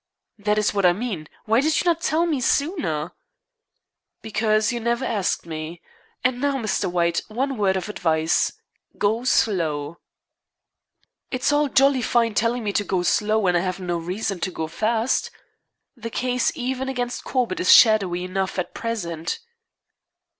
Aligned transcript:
"That 0.39 0.57
is 0.57 0.73
what 0.73 0.83
I 0.83 0.93
mean. 0.93 1.27
Why 1.45 1.61
did 1.61 1.79
you 1.79 1.85
not 1.85 2.01
tell 2.01 2.25
me 2.25 2.41
sooner?" 2.41 3.11
"Because 4.23 4.73
you 4.73 4.79
never 4.79 5.05
asked 5.05 5.45
me. 5.45 5.79
And 6.23 6.41
now, 6.41 6.55
Mr. 6.55 6.89
White, 6.91 7.21
one 7.27 7.55
word 7.55 7.77
of 7.77 7.87
advice. 7.87 8.51
Go 8.97 9.25
slow." 9.25 9.99
"It's 11.29 11.53
all 11.53 11.69
jolly 11.69 12.01
fine 12.01 12.33
telling 12.33 12.63
me 12.63 12.73
to 12.73 12.83
go 12.83 13.03
slow 13.03 13.37
when 13.37 13.55
I 13.55 13.59
have 13.59 13.79
no 13.79 13.99
reason 13.99 14.39
to 14.39 14.49
go 14.49 14.65
fast. 14.67 15.29
The 15.95 16.09
case 16.09 16.51
even 16.55 16.89
against 16.89 17.23
Corbett 17.23 17.59
is 17.59 17.71
shadowy 17.71 18.23
enough 18.23 18.57
at 18.57 18.73
present." 18.73 19.37